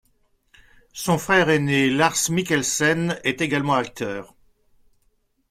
Son 0.93 1.19
frère 1.19 1.49
aîné 1.51 1.87
Lars 1.91 2.31
Mikkelsen 2.31 3.19
est 3.23 3.39
également 3.39 3.75
acteur. 3.75 4.33